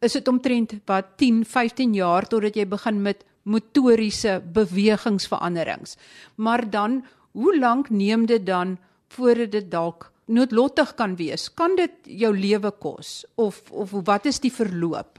is 0.00 0.12
dit 0.12 0.28
omtrent 0.28 0.74
wat 0.86 1.16
10, 1.16 1.44
15 1.44 1.94
jaar 1.94 2.26
totdat 2.28 2.54
jy 2.54 2.66
begin 2.66 3.02
met 3.02 3.24
motoriese 3.42 4.42
bewegingsveranderings. 4.52 5.96
Maar 6.36 6.70
dan, 6.70 7.04
hoe 7.32 7.58
lank 7.58 7.90
neem 7.90 8.26
dit 8.26 8.46
dan 8.46 8.78
voordat 9.08 9.50
dit 9.50 9.70
dalk 9.70 10.12
noodlottig 10.26 10.94
kan 10.94 11.16
wees. 11.16 11.48
Kan 11.54 11.74
dit 11.76 11.90
jou 12.04 12.36
lewe 12.36 12.70
kos 12.70 13.24
of 13.34 13.62
of 13.70 13.90
wat 13.90 14.26
is 14.26 14.38
die 14.38 14.52
verloop? 14.52 15.18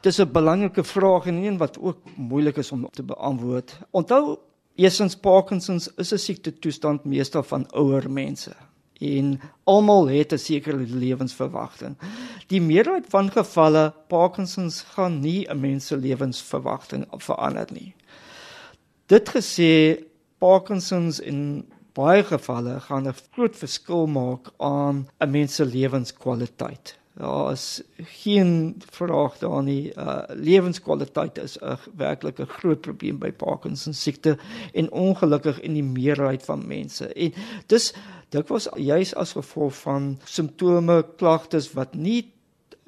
Dis 0.00 0.18
'n 0.20 0.32
belangrike 0.32 0.84
vraag 0.84 1.26
en 1.26 1.34
een 1.34 1.56
wat 1.56 1.78
ook 1.78 1.98
moeilik 2.16 2.56
is 2.56 2.72
om 2.72 2.88
te 2.90 3.02
beantwoord. 3.02 3.78
Onthou, 3.90 4.38
Essens 4.76 5.16
Parkinsons 5.16 5.88
is 5.96 6.12
'n 6.12 6.18
siekte 6.18 6.58
toestand 6.58 7.04
meestal 7.04 7.42
van 7.42 7.70
ouer 7.72 8.10
mense 8.10 8.52
en 9.00 9.40
almal 9.64 10.08
het 10.08 10.32
'n 10.32 10.38
sekere 10.38 10.76
lewensverwagting. 10.76 11.96
Die 12.46 12.60
meerderheid 12.60 13.06
van 13.08 13.30
gevalle 13.30 13.94
Parkinsons 14.08 14.80
gaan 14.80 15.20
nie 15.20 15.48
'n 15.48 15.60
mens 15.60 15.86
se 15.86 15.96
lewensverwagting 15.96 17.06
verander 17.10 17.68
nie. 17.72 17.94
Dit 19.06 19.28
gesê 19.28 20.04
Parkinsons 20.38 21.20
in 21.20 21.66
baie 21.92 22.24
gevalle 22.24 22.80
gaan 22.80 23.08
'n 23.08 23.14
groot 23.32 23.56
verskil 23.56 24.06
maak 24.06 24.52
aan 24.58 25.08
'n 25.20 25.30
mens 25.30 25.54
se 25.54 25.64
lewenskwaliteit. 25.64 26.98
Daar 27.16 27.52
is 27.52 27.82
geen 27.96 28.76
vraag 28.90 29.38
daar 29.38 29.62
nie. 29.62 29.92
Uh 29.96 30.22
lewenskwaliteit 30.28 31.38
is 31.38 31.56
'n 31.58 31.78
werklik 31.96 32.38
'n 32.38 32.46
groot 32.58 32.80
probleem 32.80 33.18
by 33.18 33.32
Parkinson 33.32 33.92
siekte 33.92 34.38
en 34.72 34.92
ongelukkig 34.92 35.60
in 35.60 35.72
die 35.72 35.82
meerderheid 35.82 36.44
van 36.44 36.66
mense. 36.66 37.12
En 37.12 37.32
dis 37.66 37.94
dit 38.28 38.48
was 38.48 38.68
juis 38.74 39.14
as 39.14 39.32
gevolg 39.32 39.76
van 39.76 40.18
simptome, 40.24 41.06
klagtes 41.16 41.72
wat 41.72 41.94
nie 41.94 42.35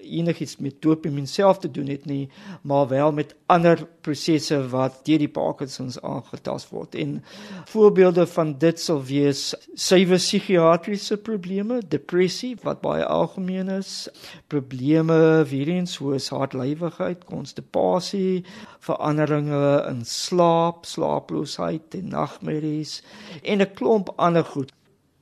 enigiets 0.09 0.57
met 0.57 0.81
dopamien 0.83 1.27
self 1.27 1.59
te 1.59 1.71
doen 1.71 1.87
het 1.87 2.05
nie, 2.09 2.29
maar 2.63 2.89
wel 2.89 3.13
met 3.13 3.35
ander 3.47 3.87
prosesse 4.01 4.59
wat 4.69 5.01
deur 5.05 5.19
die 5.19 5.29
Parkinsons 5.29 6.01
aangetast 6.03 6.71
word. 6.71 6.95
En 6.95 7.25
voorbeelde 7.71 8.27
van 8.27 8.55
dit 8.59 8.81
sal 8.81 9.03
wees 9.05 9.55
suiwe 9.75 10.17
psigiatriese 10.17 11.17
probleme, 11.17 11.81
depressie 11.89 12.55
wat 12.63 12.81
baie 12.81 13.05
algemeen 13.05 13.69
is, 13.69 14.09
probleme 14.47 15.45
weer 15.49 15.69
eens 15.69 15.99
soos 15.99 16.31
hartlywigheid, 16.35 17.25
konstipasie, 17.29 18.45
veranderinge 18.85 19.85
in 19.89 20.05
slaap, 20.05 20.85
slaaploosheid 20.87 21.95
en 21.99 22.09
nagmerries 22.15 23.03
en 23.43 23.63
'n 23.63 23.73
klomp 23.75 24.13
ander 24.17 24.45
goed. 24.45 24.73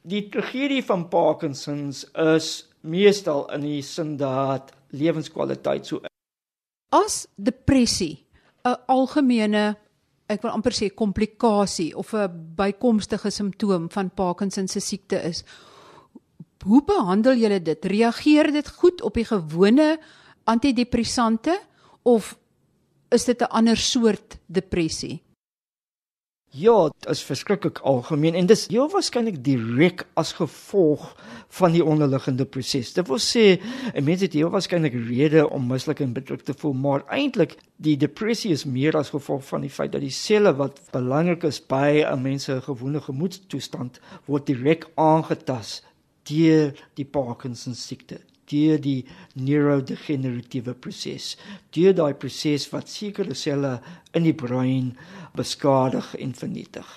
Die 0.07 0.29
tragedie 0.29 0.85
van 0.85 1.09
Parkinsons 1.09 2.05
is 2.15 2.69
meestal 2.87 3.49
in 3.51 3.65
die 3.67 3.83
sin 3.83 4.17
dat 4.17 4.76
lewenskwaliteit 4.91 5.87
so 5.87 6.01
as 6.91 7.27
depressie 7.37 8.27
'n 8.65 8.77
algemene 8.87 9.77
ek 10.29 10.43
wil 10.43 10.53
amper 10.53 10.73
sê 10.73 10.91
komplikasie 10.91 11.95
of 11.95 12.15
'n 12.15 12.55
bykomstige 12.57 13.31
simptoom 13.31 13.91
van 13.91 14.11
Parkinson 14.11 14.69
se 14.69 14.81
siekte 14.81 15.23
is 15.23 15.45
hoe 16.67 16.83
behandel 16.83 17.37
julle 17.39 17.61
dit? 17.63 17.85
Reageer 17.85 18.51
dit 18.53 18.69
goed 18.81 19.03
op 19.03 19.15
die 19.15 19.25
gewone 19.25 19.99
antidepressante 20.45 21.55
of 22.03 22.35
is 23.15 23.25
dit 23.25 23.41
'n 23.41 23.51
ander 23.51 23.77
soort 23.77 24.39
depressie 24.47 25.23
Ja, 26.51 26.89
dit 26.89 27.09
is 27.11 27.23
verskriklik 27.27 27.79
algemeen 27.79 28.35
en 28.35 28.47
dis 28.47 28.67
heel 28.71 28.87
waarskynlik 28.89 29.43
direk 29.45 30.05
as 30.15 30.31
gevolg 30.39 31.09
van 31.59 31.75
die 31.75 31.83
onderliggende 31.85 32.47
proses. 32.47 32.93
Dit 32.95 33.09
wil 33.11 33.19
sê 33.19 33.59
'n 33.95 34.05
mens 34.05 34.21
het 34.21 34.33
heel 34.33 34.51
waarskynlik 34.51 34.95
rede 35.09 35.51
om 35.51 35.67
mislik 35.67 36.01
en 36.01 36.13
bedruk 36.13 36.43
te 36.43 36.55
voel, 36.55 36.73
maar 36.73 37.05
eintlik 37.09 37.57
die 37.77 37.97
depressie 37.97 38.53
is 38.53 38.65
meer 38.65 38.97
as 38.97 39.11
gevolg 39.11 39.45
van 39.45 39.61
die 39.61 39.71
feit 39.71 39.93
dat 39.93 40.01
die 40.01 40.11
selle 40.11 40.55
wat 40.57 40.81
belangrik 40.93 41.43
is 41.43 41.61
by 41.67 42.05
'n 42.07 42.23
mens 42.23 42.45
se 42.45 42.61
gewone 42.61 43.01
gemoedstoestand 43.01 44.01
word 44.25 44.47
direk 44.47 44.89
aangetast 44.95 45.85
deur 46.23 46.73
die 46.95 47.05
Parkinson 47.05 47.75
siekte 47.75 48.21
deur 48.51 48.81
die 48.83 49.05
neurodegeneratiewe 49.35 50.75
proses. 50.79 51.35
Deur 51.75 51.95
daai 51.97 52.15
proses 52.15 52.69
wat 52.73 52.91
sekere 52.91 53.35
selle 53.35 53.77
in 54.17 54.27
die 54.27 54.37
brein 54.37 54.95
beskadig 55.37 56.15
en 56.17 56.35
vernietig. 56.35 56.89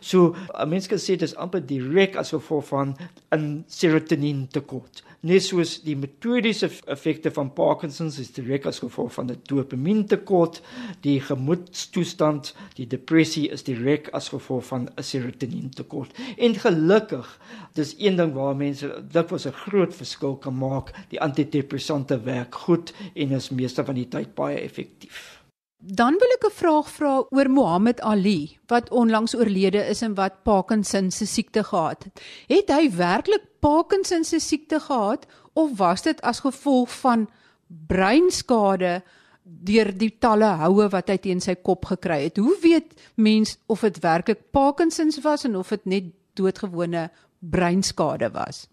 So 0.00 0.34
'n 0.54 0.68
mens 0.68 0.86
kan 0.86 0.98
sê 0.98 1.16
dit 1.16 1.22
is 1.22 1.34
amper 1.34 1.66
direk 1.66 2.16
as 2.16 2.30
gevolg 2.30 2.66
van 2.66 2.96
'n 3.32 3.64
serotonien 3.66 4.48
tekort. 4.48 5.02
Net 5.20 5.42
soos 5.42 5.82
die 5.82 5.96
metodiese 5.96 6.70
effekte 6.86 7.30
van 7.30 7.52
Parkinsons 7.52 8.18
is 8.18 8.32
direk 8.32 8.66
as 8.66 8.78
gevolg 8.78 9.12
van 9.12 9.30
'n 9.30 9.40
dopamien 9.48 10.06
tekort, 10.06 10.62
die 11.00 11.20
gemoedstoestand, 11.20 12.54
die 12.74 12.86
depressie 12.86 13.48
is 13.50 13.62
direk 13.62 14.08
as 14.12 14.28
gevolg 14.28 14.64
van 14.66 14.88
'n 14.96 15.02
serotonien 15.02 15.70
tekort. 15.70 16.12
En 16.36 16.54
gelukkig, 16.54 17.40
dis 17.72 17.94
een 17.98 18.16
ding 18.16 18.32
waar 18.32 18.56
mense 18.56 19.04
dit 19.12 19.30
was 19.30 19.46
'n 19.46 19.52
groot 19.52 19.94
verskil 19.94 20.36
kan 20.36 20.58
maak. 20.58 20.92
Die 21.08 21.20
antidepressante 21.20 22.20
werk 22.20 22.54
goed 22.54 22.92
en 23.14 23.30
is 23.30 23.50
meeste 23.50 23.84
van 23.84 23.94
die 23.94 24.08
tyd 24.08 24.34
baie 24.34 24.60
effektief. 24.60 25.43
Dan 25.78 26.16
wil 26.18 26.30
ek 26.36 26.44
'n 26.46 26.58
vraag 26.60 26.88
vra 26.90 27.26
oor 27.30 27.50
Mohammed 27.50 28.00
Ali 28.00 28.58
wat 28.66 28.90
onlangs 28.90 29.34
oorlede 29.34 29.86
is 29.88 30.02
en 30.02 30.14
wat 30.14 30.42
Parkinson 30.42 31.10
se 31.10 31.26
siekte 31.26 31.64
gehad 31.64 32.04
het. 32.04 32.20
Het 32.48 32.68
hy 32.68 32.90
werklik 32.96 33.44
Parkinson 33.60 34.24
se 34.24 34.38
siekte 34.38 34.80
gehad 34.80 35.26
of 35.52 35.76
was 35.76 36.02
dit 36.02 36.20
as 36.20 36.40
gevolg 36.40 36.90
van 37.00 37.28
breinskade 37.68 39.02
deur 39.44 39.92
die 39.98 40.12
talle 40.18 40.48
houe 40.62 40.88
wat 40.88 41.08
hy 41.08 41.16
teen 41.16 41.40
sy 41.40 41.54
kop 41.54 41.84
gekry 41.84 42.22
het? 42.22 42.40
Hoe 42.40 42.56
weet 42.62 42.94
mens 43.14 43.58
of 43.66 43.80
dit 43.80 43.98
werklik 43.98 44.50
Parkinson 44.50 45.12
was 45.22 45.44
en 45.44 45.56
of 45.56 45.68
dit 45.68 45.84
net 45.84 46.04
doodgewone 46.34 47.10
breinskade 47.38 48.30
was? 48.30 48.66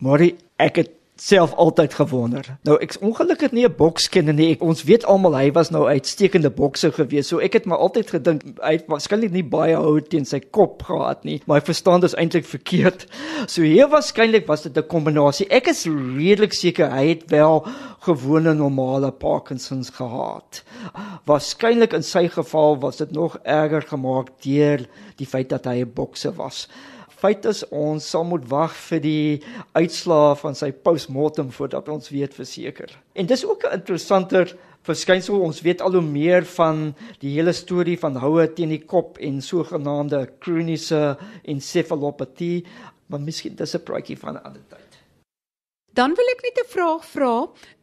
Maar 0.00 0.30
ek 0.56 0.76
het 0.76 0.97
self 1.20 1.54
altyd 1.54 1.94
gewonder. 1.94 2.46
Nou 2.62 2.76
ek's 2.82 2.98
ongelukkig 2.98 3.52
nie 3.52 3.64
'n 3.66 3.74
bokskenner 3.76 4.34
nie. 4.34 4.50
Ek, 4.52 4.62
ons 4.62 4.82
weet 4.82 5.04
almal 5.04 5.34
hy 5.34 5.50
was 5.52 5.70
nou 5.70 5.86
uitstekende 5.86 6.50
bokser 6.50 6.92
gewees. 6.92 7.28
So 7.28 7.38
ek 7.38 7.52
het 7.52 7.64
maar 7.64 7.78
altyd 7.78 8.10
gedink 8.10 8.42
hy 8.62 8.72
het 8.72 8.86
waarskynlik 8.86 9.30
nie 9.30 9.42
baie 9.42 9.74
hou 9.74 10.00
teen 10.00 10.24
sy 10.24 10.40
kop 10.40 10.82
gehad 10.82 11.24
nie, 11.24 11.42
maar 11.46 11.60
hy 11.60 11.64
verstaan 11.64 12.00
dit 12.00 12.14
eintlik 12.14 12.46
verkeerd. 12.56 13.06
So 13.46 13.62
hier 13.62 13.88
waarskynlik 13.88 14.46
was 14.46 14.62
dit 14.62 14.76
'n 14.76 14.86
kombinasie. 14.86 15.48
Ek 15.50 15.66
is 15.66 15.84
redelik 15.86 16.52
seker 16.52 16.90
hy 16.90 17.08
het 17.08 17.30
wel 17.30 17.66
gewone 18.00 18.54
normale 18.54 19.10
Parkinsons 19.10 19.90
gehad. 19.90 20.62
Waarskynlik 21.26 21.92
in 21.92 22.02
sy 22.02 22.28
geval 22.28 22.78
was 22.80 22.96
dit 22.96 23.10
nog 23.10 23.38
erger 23.42 23.82
gemaak 23.82 24.30
deur 24.42 24.86
die 25.16 25.26
feit 25.26 25.48
dat 25.48 25.64
hy 25.64 25.82
'n 25.82 25.92
bokser 25.94 26.32
was 26.32 26.68
feit 27.18 27.44
is 27.50 27.64
ons 27.74 28.04
sal 28.10 28.24
moet 28.24 28.44
wag 28.50 28.74
vir 28.88 29.00
die 29.00 29.42
uitslae 29.74 30.36
van 30.38 30.54
sy 30.54 30.70
postmortem 30.72 31.50
voordat 31.54 31.88
ons 31.88 32.10
weet 32.14 32.34
verseker. 32.34 32.94
En 33.14 33.26
dis 33.26 33.44
ook 33.44 33.64
'n 33.64 33.80
interessanter 33.80 34.56
verskynsel. 34.88 35.40
Ons 35.40 35.60
weet 35.60 35.82
al 35.84 35.92
hoe 35.98 36.02
meer 36.04 36.44
van 36.44 36.94
die 37.22 37.34
hele 37.36 37.52
storie 37.52 37.98
van 37.98 38.16
houe 38.16 38.46
teen 38.52 38.68
die 38.68 38.84
kop 38.84 39.18
en 39.18 39.42
sogenaamde 39.42 40.24
kroniese 40.38 41.16
encefalopatie, 41.44 42.64
maar 43.06 43.20
miskien 43.20 43.56
dis 43.56 43.74
'n 43.74 43.84
praatjie 43.84 44.18
van 44.18 44.34
'n 44.34 44.44
ander 44.44 44.62
tyd. 44.68 44.87
Dan 45.98 46.14
wil 46.14 46.28
ek 46.30 46.44
net 46.46 46.58
'n 46.62 46.70
vraag 46.70 47.02
vra. 47.10 47.34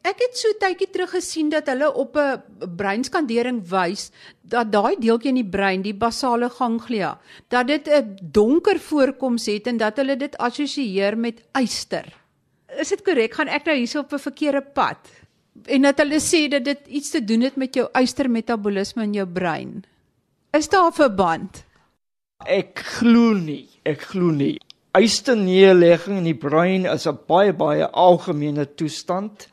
Ek 0.07 0.19
het 0.23 0.37
so 0.39 0.47
tydjie 0.59 0.87
terug 0.87 1.11
gesien 1.11 1.49
dat 1.49 1.67
hulle 1.67 1.93
op 1.93 2.15
'n 2.15 2.39
breinskandering 2.77 3.59
wys 3.67 4.11
dat 4.41 4.71
daai 4.71 4.95
deeltjie 4.99 5.29
in 5.29 5.41
die 5.41 5.51
brein, 5.57 5.81
die 5.81 5.93
basale 5.93 6.49
ganglia, 6.49 7.19
dat 7.49 7.67
dit 7.67 7.87
'n 7.87 8.17
donker 8.21 8.79
voorkoms 8.79 9.45
het 9.45 9.67
en 9.67 9.77
dat 9.77 9.97
hulle 9.97 10.15
dit 10.15 10.37
assosieer 10.37 11.17
met 11.17 11.43
eyster. 11.51 12.05
Is 12.79 12.89
dit 12.89 13.01
korrek? 13.03 13.33
Gaan 13.33 13.47
ek 13.47 13.65
nou 13.65 13.75
hierso 13.75 13.99
op 13.99 14.13
'n 14.13 14.19
verkeerde 14.19 14.61
pad? 14.61 14.97
En 15.65 15.81
dat 15.81 15.97
hulle 15.97 16.19
sê 16.19 16.47
dat 16.49 16.63
dit 16.63 16.79
iets 16.87 17.09
te 17.09 17.23
doen 17.23 17.41
het 17.41 17.55
met 17.55 17.73
jou 17.73 17.89
eystermetabolisme 17.91 19.03
in 19.03 19.13
jou 19.13 19.27
brein. 19.27 19.83
Is 20.51 20.69
daar 20.69 20.87
'n 20.87 20.93
verband? 20.93 21.65
Ek 22.45 22.79
glo 22.79 23.33
nie. 23.33 23.69
Ek 23.83 24.01
glo 24.01 24.31
nie. 24.31 24.59
Eisterneerlegging 24.95 26.21
in 26.21 26.27
die 26.29 26.37
brein 26.39 26.85
is 26.87 27.03
'n 27.05 27.17
baie 27.27 27.51
baie 27.51 27.87
algemene 27.91 28.63
toestand, 28.79 29.49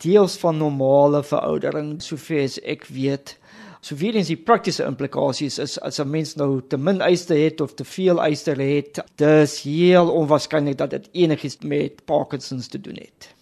deels 0.00 0.36
van 0.40 0.56
normale 0.56 1.20
veroudering, 1.22 2.00
sover 2.00 2.40
as 2.44 2.56
ek 2.64 2.86
weet. 2.88 3.36
Sover 3.82 4.16
as 4.16 4.32
die 4.32 4.40
praktiese 4.40 4.86
implikasies 4.88 5.58
is 5.58 5.76
as 5.78 6.00
'n 6.00 6.10
mens 6.10 6.34
nou 6.36 6.62
te 6.62 6.78
min 6.78 7.02
eister 7.02 7.36
het 7.36 7.60
of 7.60 7.74
te 7.74 7.84
veel 7.84 8.22
eister 8.22 8.56
het, 8.56 9.04
dis 9.16 9.60
heel 9.62 10.08
onwaarskynlik 10.08 10.78
dat 10.78 10.90
dit 10.90 11.08
enigiets 11.12 11.58
met 11.60 12.04
Parkinsons 12.06 12.68
te 12.68 12.80
doen 12.80 12.96
het. 12.96 13.34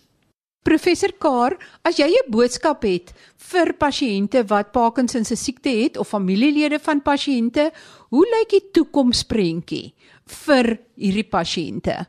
Professor 0.64 1.12
Kar, 1.18 1.56
as 1.84 1.98
jy 1.98 2.08
'n 2.08 2.30
boodskap 2.30 2.82
het 2.82 3.12
vir 3.36 3.74
pasiënte 3.74 4.44
wat 4.48 4.72
Parkinson 4.72 5.24
se 5.24 5.36
siekte 5.36 5.68
het 5.68 5.96
of 5.96 6.08
familielede 6.08 6.78
van 6.80 7.02
pasiënte, 7.02 7.70
hoe 8.08 8.26
lyk 8.26 8.50
die 8.50 8.70
toekomsprentjie 8.72 9.94
vir 10.26 10.78
hierdie 10.96 11.28
pasiënte? 11.28 12.04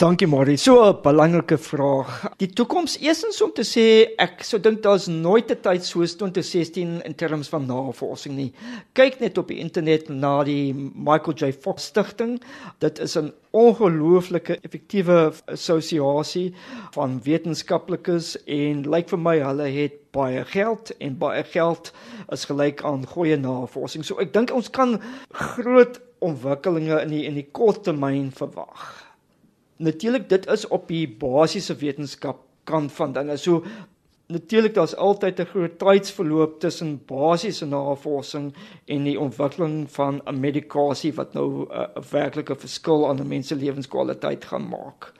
Dankie 0.00 0.26
Marie. 0.26 0.56
So 0.56 0.80
'n 0.80 1.02
belangrike 1.02 1.58
vraag. 1.58 2.32
Die 2.38 2.48
toekoms 2.48 2.96
eersins 2.98 3.42
om 3.42 3.52
te 3.52 3.62
sê 3.62 4.14
ek 4.16 4.42
sou 4.42 4.58
dink 4.60 4.82
daar's 4.82 5.06
nooit 5.06 5.50
'n 5.50 5.60
tyd 5.60 5.84
soos 5.84 6.16
2016 6.16 7.02
in 7.04 7.14
terme 7.14 7.44
van 7.44 7.66
navorsing 7.66 8.34
nie. 8.34 8.52
Kyk 8.94 9.20
net 9.20 9.38
op 9.38 9.48
die 9.48 9.58
internet 9.58 10.08
na 10.08 10.42
die 10.42 10.72
Michael 10.94 11.36
J 11.36 11.52
Fox 11.52 11.84
stigting. 11.84 12.40
Dit 12.78 12.98
is 12.98 13.16
'n 13.16 13.32
ongelooflike 13.50 14.58
effektiewe 14.62 15.32
assosiasie 15.46 16.54
van 16.92 17.20
wetenskaplikes 17.22 18.44
en 18.46 18.90
lyk 18.90 19.08
vir 19.08 19.18
my 19.18 19.38
hulle 19.38 19.68
het 19.68 19.92
baie 20.12 20.44
geld 20.44 20.96
en 20.98 21.18
baie 21.18 21.44
geld 21.44 21.92
is 22.28 22.44
gelyk 22.44 22.82
aan 22.82 23.06
goeie 23.06 23.36
navorsing. 23.36 24.04
So 24.04 24.18
ek 24.18 24.32
dink 24.32 24.50
ons 24.50 24.70
kan 24.70 25.00
groot 25.30 26.00
ontwikkelinge 26.20 27.00
in 27.02 27.08
die 27.08 27.24
in 27.28 27.34
die 27.34 27.48
kort 27.52 27.84
termyn 27.84 28.30
verwag. 28.32 28.88
Natuurlik 29.80 30.28
dit 30.28 30.46
is 30.52 30.66
op 30.68 30.88
die 30.88 31.06
basiese 31.08 31.76
wetenskap 31.80 32.44
kant 32.68 32.92
van 32.92 33.12
dinge. 33.16 33.36
So 33.36 33.64
natuurlik 34.30 34.74
daar's 34.74 34.94
altyd 34.94 35.40
'n 35.40 35.50
groot 35.52 35.78
tydsverloop 35.78 36.60
tussen 36.60 37.00
basiese 37.06 37.66
navorsing 37.66 38.54
en 38.84 39.04
die 39.04 39.20
ontwikkeling 39.20 39.90
van 39.90 40.20
'n 40.26 40.40
medikasie 40.40 41.14
wat 41.14 41.34
nou 41.34 41.66
'n 41.66 41.72
uh, 41.72 42.02
werklike 42.10 42.54
verskil 42.54 43.08
aan 43.08 43.20
'n 43.20 43.28
mens 43.28 43.48
se 43.48 43.56
lewenskwaliteit 43.56 44.44
gaan 44.44 44.68
maak. 44.68 45.12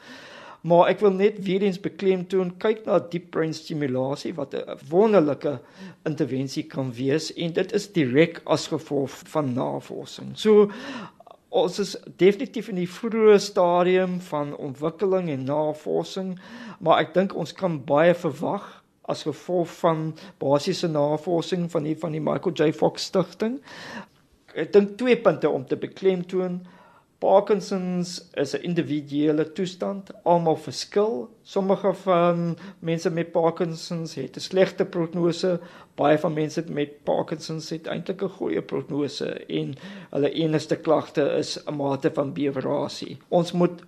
Maar 0.61 0.91
ek 0.93 1.01
wil 1.01 1.15
net 1.17 1.39
weer 1.45 1.63
eens 1.65 1.81
beklemtoon 1.81 2.53
kyk 2.61 2.83
na 2.85 2.99
deep 3.01 3.31
brain 3.33 3.55
stimulasie 3.57 4.35
wat 4.37 4.55
'n 4.55 4.77
wonderlike 4.91 5.59
intervensie 6.05 6.67
kan 6.69 6.93
wees 6.93 7.33
en 7.35 7.53
dit 7.53 7.73
is 7.73 7.93
direk 7.93 8.43
as 8.45 8.69
gevolg 8.69 9.11
van 9.33 9.55
navorsing. 9.55 10.37
So 10.37 10.71
ons 11.49 11.79
is 11.79 11.97
definitief 12.17 12.69
in 12.69 12.77
die 12.77 12.89
vroeë 12.89 13.39
stadium 13.39 14.21
van 14.21 14.57
ontwikkeling 14.57 15.31
en 15.31 15.45
navorsing, 15.45 16.39
maar 16.79 17.01
ek 17.01 17.15
dink 17.15 17.35
ons 17.35 17.53
kan 17.53 17.81
baie 17.85 18.15
verwag 18.15 18.83
as 19.11 19.23
gevolg 19.23 19.71
van 19.81 20.15
basiese 20.39 20.89
navorsing 20.89 21.71
van 21.71 21.83
die 21.83 21.97
van 21.97 22.13
die 22.13 22.21
Michael 22.21 22.55
J 22.55 22.73
Fox 22.73 23.05
stigting. 23.05 23.61
Ek 24.55 24.73
dink 24.73 24.97
twee 24.99 25.17
punte 25.17 25.51
om 25.51 25.67
te 25.67 25.77
beklemtoon. 25.77 26.61
Parkinsons 27.21 28.31
is 28.33 28.55
'n 28.57 28.63
individuele 28.65 29.53
toestand, 29.53 30.11
almal 30.25 30.57
verskil. 30.57 31.29
Sommige 31.43 31.95
van 31.95 32.57
mense 32.79 33.11
met 33.11 33.33
Parkinsons 33.33 34.15
het 34.15 34.37
'n 34.37 34.41
slegte 34.41 34.85
prognose, 34.85 35.61
baie 35.95 36.19
van 36.19 36.33
mense 36.33 36.65
met 36.69 37.05
Parkinsons 37.05 37.71
het 37.71 37.87
eintlik 37.87 38.23
'n 38.23 38.37
goeie 38.39 38.63
prognose 38.63 39.29
en 39.47 39.75
hulle 40.11 40.31
enigste 40.31 40.77
klagte 40.77 41.23
is 41.39 41.59
'n 41.67 41.77
mate 41.77 42.11
van 42.15 42.33
bewerasie. 42.33 43.19
Ons 43.29 43.53
moet 43.53 43.83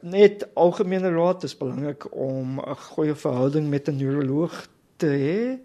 net 0.00 0.48
algemene 0.54 1.10
raad 1.10 1.42
is 1.42 1.56
belangrik 1.56 2.14
om 2.14 2.60
'n 2.60 2.76
goeie 2.76 3.14
verhouding 3.14 3.68
met 3.68 3.88
'n 3.88 3.96
neuroloog 3.96 4.68
te 4.96 5.06
hê 5.06 5.60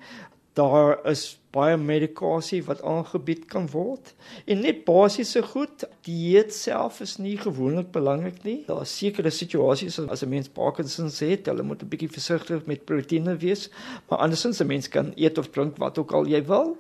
daar 0.58 0.98
is 1.10 1.38
baie 1.56 1.78
medikasie 1.80 2.60
wat 2.68 2.82
aangebied 2.86 3.46
kan 3.50 3.66
word. 3.72 4.12
En 4.50 4.62
net 4.66 4.84
basiese 4.86 5.42
goed 5.46 5.86
dieet 6.06 6.54
self 6.54 7.00
is 7.06 7.16
nie 7.22 7.36
gewoonlik 7.40 7.90
belangrik 7.96 8.42
nie. 8.46 8.58
Daar 8.68 8.84
is 8.86 8.96
sekere 9.00 9.32
situasies 9.34 10.00
as 10.00 10.24
'n 10.24 10.30
mens 10.30 10.50
Parkinsons 10.50 11.20
het 11.20 11.48
hulle 11.50 11.64
moet 11.64 11.84
'n 11.84 11.90
bietjie 11.90 12.12
versigtig 12.12 12.66
met 12.66 12.86
proteïene 12.86 13.38
wees. 13.38 13.70
Maar 14.10 14.20
andersins 14.20 14.62
'n 14.62 14.68
mens 14.68 14.90
kan 14.90 15.14
eet 15.16 15.38
of 15.38 15.50
drink 15.50 15.78
wat 15.78 15.98
ook 15.98 16.12
al 16.12 16.26
jy 16.26 16.44
wil. 16.46 16.78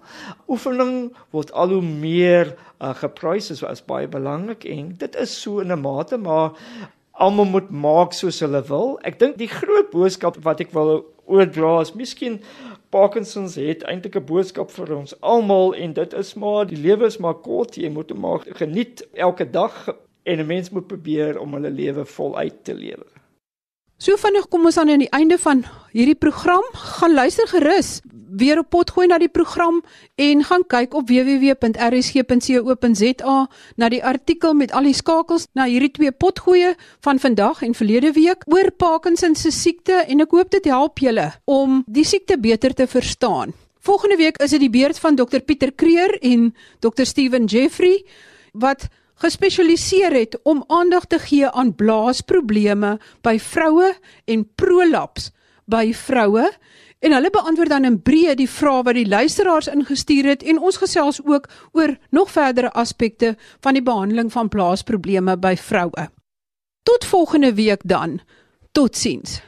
Oefening 0.47 1.13
word 1.31 1.51
al 1.51 1.69
hoe 1.69 1.81
meer 1.81 2.55
uh, 2.81 2.93
geprys 2.93 3.51
as, 3.51 3.63
as 3.63 3.85
baie 3.85 4.07
belangrik 4.07 4.65
en 4.65 4.95
dit 4.97 5.15
is 5.15 5.41
so 5.41 5.59
in 5.59 5.71
'n 5.71 5.81
mate 5.81 6.17
maar 6.17 6.51
almal 7.11 7.45
moet 7.45 7.69
maak 7.69 8.13
soos 8.13 8.39
hulle 8.39 8.61
wil. 8.67 8.99
Ek 9.01 9.19
dink 9.19 9.37
die 9.37 9.49
groot 9.49 9.89
boodskap 9.89 10.37
wat 10.43 10.59
ek 10.59 10.71
wil 10.71 11.05
oordra 11.25 11.81
is 11.81 11.93
miskien 11.93 12.39
Parkinsons 12.89 13.55
het 13.55 13.83
eintlik 13.83 14.15
'n 14.15 14.25
boodskap 14.25 14.71
vir 14.71 14.95
ons 14.95 15.15
almal 15.21 15.75
en 15.75 15.93
dit 15.93 16.13
is 16.13 16.33
maar 16.33 16.65
die 16.65 16.77
lewe 16.77 17.05
is 17.05 17.17
maar 17.17 17.35
kort, 17.35 17.75
jy 17.75 17.89
moet 17.89 18.09
hom 18.09 18.19
maar 18.19 18.45
geniet 18.61 19.07
elke 19.13 19.49
dag 19.49 19.87
en 20.23 20.39
'n 20.39 20.47
mens 20.47 20.69
moet 20.69 20.87
probeer 20.87 21.39
om 21.39 21.53
hulle 21.53 21.69
lewe 21.69 22.05
voluit 22.05 22.63
te 22.63 22.73
lewe. 22.73 23.05
So 23.97 24.13
vinnig 24.21 24.45
kom 24.53 24.67
ons 24.69 24.77
aan 24.77 24.91
aan 24.93 25.01
die 25.01 25.09
einde 25.09 25.39
van 25.41 25.63
hierdie 25.89 26.15
program. 26.15 26.61
Gaan 26.73 27.13
luister 27.17 27.47
gerus 27.49 28.01
weer 28.37 28.59
op 28.61 28.69
potgooi 28.69 29.07
na 29.09 29.17
die 29.17 29.31
program 29.31 29.81
en 30.21 30.43
gaan 30.45 30.61
kyk 30.69 30.93
op 30.93 31.07
www.rsg.co.za 31.09 31.77
na 33.75 33.89
die 33.89 34.03
artikel 34.05 34.53
met 34.53 34.71
al 34.75 34.83
die 34.85 34.93
skakels 34.93 35.47
na 35.57 35.65
hierdie 35.65 35.91
twee 35.95 36.11
potgoeie 36.11 36.75
van 37.07 37.19
vandag 37.23 37.63
en 37.65 37.73
verlede 37.73 38.11
week 38.13 38.43
oor 38.45 38.69
Parkinson 38.69 39.33
se 39.35 39.51
siekte 39.51 40.05
en 40.05 40.21
ek 40.21 40.31
hoop 40.35 40.51
dit 40.53 40.65
help 40.69 40.99
julle 41.01 41.31
om 41.49 41.83
die 41.87 42.05
siekte 42.05 42.37
beter 42.37 42.73
te 42.77 42.85
verstaan. 42.85 43.53
Volgende 43.81 44.17
week 44.21 44.37
is 44.43 44.51
dit 44.53 44.61
die 44.61 44.69
beurt 44.69 44.99
van 44.99 45.15
Dr 45.17 45.39
Pieter 45.41 45.71
Kreer 45.71 46.19
en 46.21 46.53
Dr 46.85 47.05
Steven 47.09 47.45
Jeffrey 47.49 48.03
wat 48.53 48.89
gespesialiseer 49.21 50.13
het 50.13 50.39
om 50.43 50.63
aandag 50.67 51.05
te 51.05 51.19
gee 51.19 51.49
aan 51.49 51.75
blaasprobleme 51.75 52.97
by 53.25 53.37
vroue 53.41 53.93
en 54.25 54.45
prolaps 54.55 55.31
by 55.65 55.91
vroue 55.93 56.45
en 56.99 57.13
hulle 57.13 57.29
beantwoord 57.29 57.69
dan 57.69 57.85
in 57.85 57.99
breë 58.01 58.35
die 58.39 58.49
vrae 58.49 58.83
wat 58.85 58.97
die 58.97 59.07
luisteraars 59.07 59.69
ingestuur 59.71 60.31
het 60.31 60.43
en 60.43 60.59
ons 60.59 60.79
gesels 60.81 61.19
ook 61.25 61.49
oor 61.71 61.97
nog 62.09 62.31
verdere 62.31 62.71
aspekte 62.71 63.35
van 63.61 63.77
die 63.77 63.83
behandeling 63.83 64.31
van 64.33 64.49
blaasprobleme 64.49 65.37
by 65.37 65.55
vroue. 65.55 66.09
Tot 66.83 67.05
volgende 67.05 67.53
week 67.53 67.81
dan. 67.83 68.19
Totsiens. 68.71 69.41